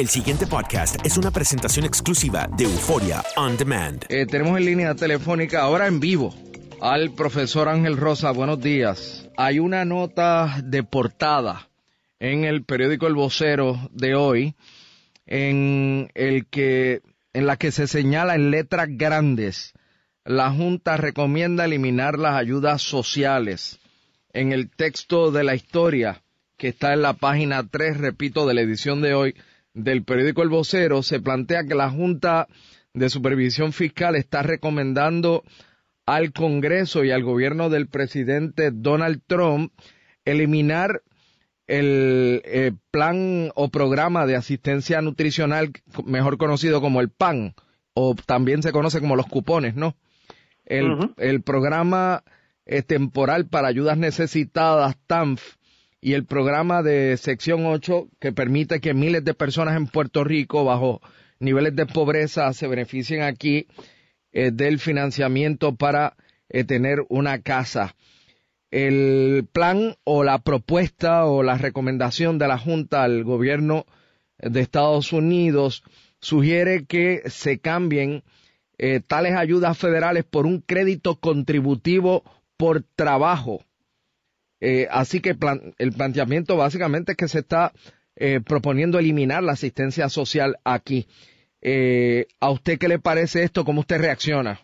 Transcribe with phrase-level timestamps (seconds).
[0.00, 4.06] El siguiente podcast es una presentación exclusiva de Euforia On Demand.
[4.08, 6.34] Eh, tenemos en línea telefónica ahora en vivo
[6.80, 8.30] al profesor Ángel Rosa.
[8.30, 9.28] Buenos días.
[9.36, 11.68] Hay una nota de portada
[12.18, 14.54] en el periódico El Vocero de hoy
[15.26, 17.02] en el que
[17.34, 19.74] en la que se señala en letras grandes
[20.24, 23.78] la Junta recomienda eliminar las ayudas sociales.
[24.32, 26.22] En el texto de la historia
[26.56, 29.34] que está en la página 3, repito, de la edición de hoy
[29.74, 32.48] del periódico El Vocero, se plantea que la Junta
[32.92, 35.44] de Supervisión Fiscal está recomendando
[36.06, 39.72] al Congreso y al gobierno del presidente Donald Trump
[40.24, 41.02] eliminar
[41.66, 45.70] el eh, plan o programa de asistencia nutricional,
[46.04, 47.54] mejor conocido como el PAN,
[47.94, 49.96] o también se conoce como los cupones, ¿no?
[50.64, 52.24] El, el programa
[52.66, 55.56] eh, temporal para ayudas necesitadas, TANF,
[56.00, 60.64] y el programa de sección 8 que permite que miles de personas en Puerto Rico
[60.64, 61.00] bajo
[61.38, 63.66] niveles de pobreza se beneficien aquí
[64.32, 66.16] eh, del financiamiento para
[66.48, 67.96] eh, tener una casa.
[68.70, 73.84] El plan o la propuesta o la recomendación de la Junta al gobierno
[74.38, 75.82] de Estados Unidos
[76.20, 78.22] sugiere que se cambien
[78.78, 82.22] eh, tales ayudas federales por un crédito contributivo
[82.56, 83.64] por trabajo
[84.60, 85.36] eh, así que
[85.78, 87.72] el planteamiento básicamente es que se está
[88.16, 91.06] eh, proponiendo eliminar la asistencia social aquí.
[91.62, 93.64] Eh, ¿A usted qué le parece esto?
[93.64, 94.60] ¿Cómo usted reacciona?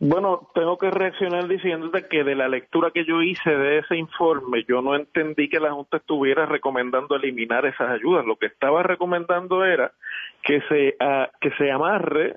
[0.00, 4.64] Bueno, tengo que reaccionar diciéndote que de la lectura que yo hice de ese informe,
[4.68, 8.26] yo no entendí que la Junta estuviera recomendando eliminar esas ayudas.
[8.26, 9.92] Lo que estaba recomendando era
[10.42, 12.36] que se ah, que se amarre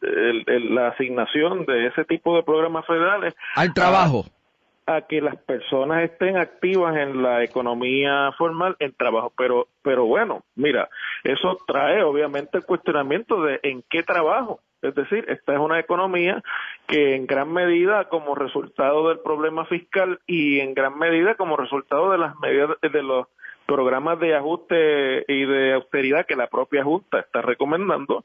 [0.00, 4.41] la asignación de ese tipo de programas federales al trabajo a
[5.02, 9.32] que las personas estén activas en la economía formal en trabajo.
[9.36, 10.88] Pero pero bueno mira
[11.24, 14.60] eso trae obviamente el cuestionamiento de en qué trabajo.
[14.82, 16.42] Es decir esta es una economía
[16.86, 22.10] que en gran medida como resultado del problema fiscal y en gran medida como resultado
[22.10, 23.26] de las medidas de los
[23.66, 28.24] programas de ajuste y de austeridad que la propia Junta está recomendando,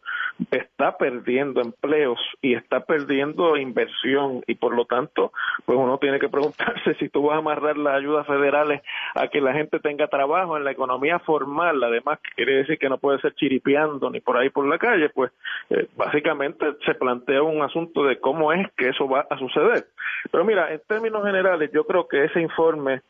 [0.52, 5.32] está perdiendo empleos y está perdiendo inversión y por lo tanto,
[5.66, 8.82] pues uno tiene que preguntarse si tú vas a amarrar las ayudas federales
[9.16, 12.98] a que la gente tenga trabajo en la economía formal, además quiere decir que no
[12.98, 15.32] puede ser chiripeando ni por ahí por la calle, pues
[15.70, 19.88] eh, básicamente se plantea un asunto de cómo es que eso va a suceder.
[20.32, 23.02] Pero mira, en términos generales, yo creo que ese informe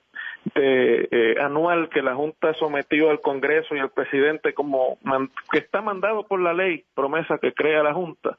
[0.56, 4.98] de, eh, anual que la Junta sometió al Congreso y al presidente como
[5.52, 8.38] que está mandado por la ley, promesa que crea la Junta,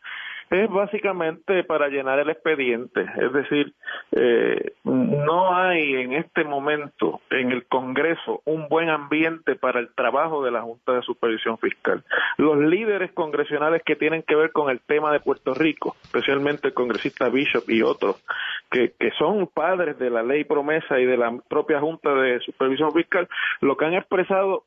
[0.50, 3.04] es básicamente para llenar el expediente.
[3.16, 3.74] Es decir,
[4.12, 10.42] eh, no hay en este momento en el Congreso un buen ambiente para el trabajo
[10.42, 12.02] de la Junta de Supervisión Fiscal.
[12.38, 16.74] Los líderes congresionales que tienen que ver con el tema de Puerto Rico, especialmente el
[16.74, 18.22] congresista Bishop y otros,
[18.70, 22.92] que, que son padres de la ley promesa y de la propia Junta de Supervisión
[22.92, 23.28] Fiscal,
[23.60, 24.64] lo que han expresado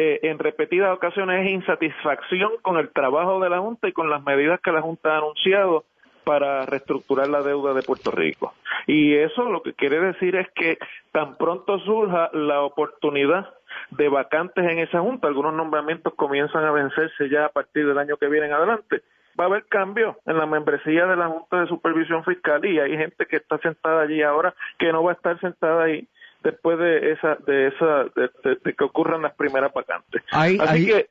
[0.00, 4.22] eh, en repetidas ocasiones es insatisfacción con el trabajo de la Junta y con las
[4.22, 5.84] medidas que la Junta ha anunciado
[6.22, 8.54] para reestructurar la deuda de Puerto Rico.
[8.86, 10.78] Y eso lo que quiere decir es que
[11.10, 13.48] tan pronto surja la oportunidad
[13.90, 18.18] de vacantes en esa Junta, algunos nombramientos comienzan a vencerse ya a partir del año
[18.18, 19.02] que viene en adelante,
[19.38, 22.96] va a haber cambio en la membresía de la Junta de Supervisión Fiscal y hay
[22.96, 26.08] gente que está sentada allí ahora que no va a estar sentada ahí
[26.42, 30.22] después de esa de esa de, que ocurran las primeras vacantes.
[30.30, 30.58] Hay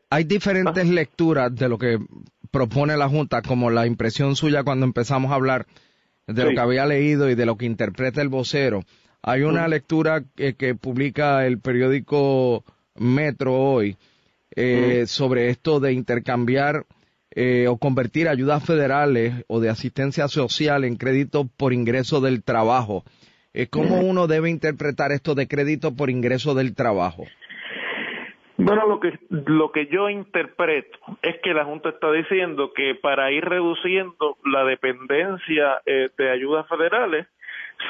[0.10, 2.00] hay, diferentes lecturas de lo que
[2.52, 5.66] propone la Junta, como la impresión suya cuando empezamos a hablar
[6.28, 8.82] de lo que había leído y de lo que interpreta el vocero.
[9.22, 12.64] Hay una lectura que, publica el periódico
[12.96, 13.98] Metro hoy
[14.56, 16.86] eh, sobre esto de intercambiar
[17.40, 23.04] eh, o convertir ayudas federales o de asistencia social en crédito por ingreso del trabajo.
[23.72, 27.24] ¿Cómo uno debe interpretar esto de crédito por ingreso del trabajo?
[28.58, 33.32] Bueno, lo que, lo que yo interpreto es que la Junta está diciendo que para
[33.32, 37.28] ir reduciendo la dependencia eh, de ayudas federales,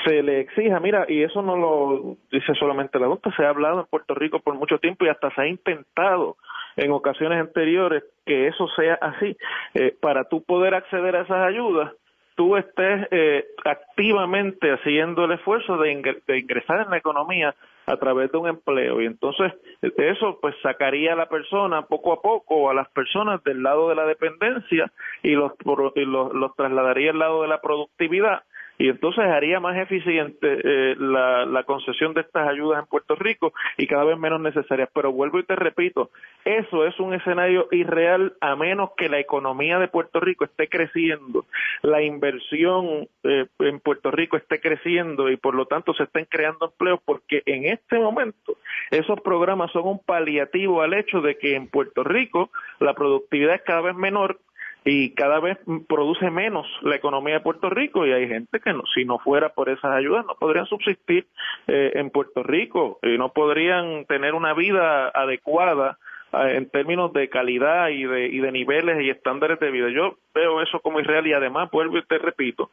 [0.06, 3.80] se le exija, mira, y eso no lo dice solamente la Junta, se ha hablado
[3.80, 6.36] en Puerto Rico por mucho tiempo y hasta se ha intentado
[6.78, 9.36] en ocasiones anteriores que eso sea así.
[9.74, 11.92] Eh, para tú poder acceder a esas ayudas,
[12.36, 17.56] tú estés eh, activamente haciendo el esfuerzo de, ingresar en la economía
[17.88, 22.22] a través de un empleo y entonces eso pues sacaría a la persona poco a
[22.22, 24.92] poco a las personas del lado de la dependencia
[25.24, 25.94] y los, los,
[26.34, 28.44] los trasladaría al lado de la productividad
[28.78, 33.54] y entonces haría más eficiente eh, la, la concesión de estas ayudas en Puerto Rico
[33.78, 34.90] y cada vez menos necesarias.
[34.94, 36.12] Pero vuelvo y te repito,
[36.46, 41.46] eso es un escenario irreal a menos que la economía de Puerto Rico esté creciendo,
[41.82, 46.68] la inversión eh, en Puerto Rico esté creciendo y por lo tanto se estén creando
[46.68, 48.58] empleos porque en este momento
[48.92, 53.62] esos programas son un paliativo al hecho de que en Puerto Rico la productividad es
[53.64, 54.40] cada vez menor
[54.90, 55.58] y cada vez
[55.90, 59.50] produce menos la economía de Puerto Rico y hay gente que no, si no fuera
[59.50, 61.28] por esas ayudas no podrían subsistir
[61.68, 65.98] eh, en Puerto Rico y no podrían tener una vida adecuada
[66.34, 69.90] en términos de calidad y de, y de niveles y estándares de vida.
[69.90, 72.70] Yo veo eso como irreal y además vuelvo y te repito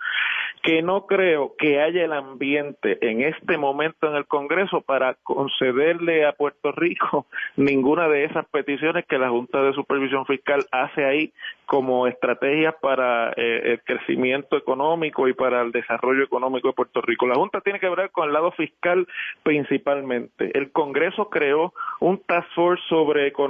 [0.63, 6.25] que no creo que haya el ambiente en este momento en el Congreso para concederle
[6.25, 11.33] a Puerto Rico ninguna de esas peticiones que la Junta de Supervisión Fiscal hace ahí
[11.67, 17.27] como estrategias para eh, el crecimiento económico y para el desarrollo económico de Puerto Rico.
[17.27, 19.07] La Junta tiene que ver con el lado fiscal
[19.43, 20.51] principalmente.
[20.57, 23.44] El Congreso creó un task force sobre economía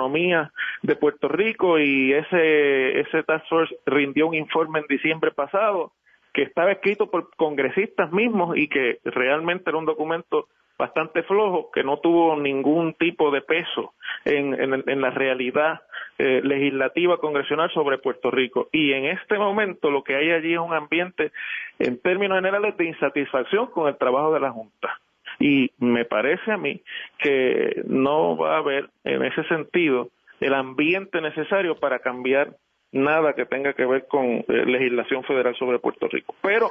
[0.82, 5.92] de Puerto Rico y ese, ese task force rindió un informe en diciembre pasado
[6.32, 11.84] que estaba escrito por congresistas mismos y que realmente era un documento bastante flojo, que
[11.84, 13.94] no tuvo ningún tipo de peso
[14.24, 15.82] en, en, la realidad
[16.18, 18.68] eh, legislativa congresional sobre Puerto Rico.
[18.72, 21.30] Y en este momento lo que hay allí es un ambiente,
[21.78, 25.00] en términos generales, de insatisfacción con el trabajo de la Junta.
[25.38, 26.82] Y me parece a mí
[27.18, 30.10] que no va a haber en ese sentido
[30.40, 32.56] el ambiente necesario para cambiar
[32.92, 36.34] nada que tenga que ver con eh, legislación federal sobre Puerto Rico.
[36.40, 36.70] Pero,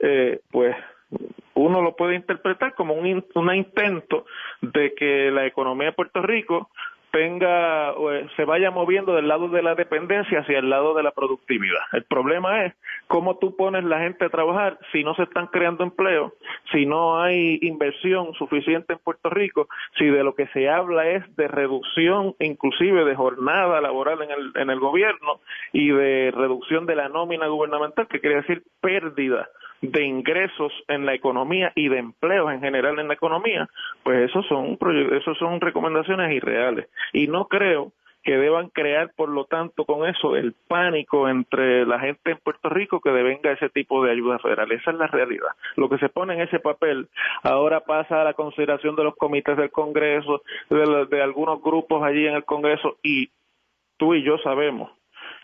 [0.00, 0.74] eh, pues,
[1.54, 4.24] uno lo puede interpretar como un, un intento
[4.62, 6.70] de que la economía de Puerto Rico
[7.10, 7.94] tenga
[8.36, 11.80] se vaya moviendo del lado de la dependencia hacia el lado de la productividad.
[11.92, 12.74] El problema es
[13.06, 16.32] cómo tú pones la gente a trabajar si no se están creando empleos,
[16.72, 19.68] si no hay inversión suficiente en Puerto Rico,
[19.98, 24.52] si de lo que se habla es de reducción inclusive de jornada laboral en el,
[24.54, 25.40] en el gobierno
[25.72, 29.48] y de reducción de la nómina gubernamental, que quiere decir pérdida
[29.80, 33.68] de ingresos en la economía y de empleos en general en la economía,
[34.02, 34.78] pues esos son,
[35.12, 36.88] esos son recomendaciones irreales.
[37.12, 37.92] Y no creo
[38.22, 42.68] que deban crear, por lo tanto, con eso el pánico entre la gente en Puerto
[42.68, 44.70] Rico que devenga ese tipo de ayuda federal.
[44.72, 45.48] Esa es la realidad.
[45.76, 47.08] Lo que se pone en ese papel
[47.42, 52.26] ahora pasa a la consideración de los comités del Congreso, de, de algunos grupos allí
[52.26, 53.30] en el Congreso y
[53.96, 54.90] tú y yo sabemos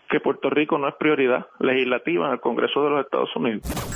[0.09, 3.96] que Puerto Rico no es prioridad legislativa en el Congreso de los Estados Unidos.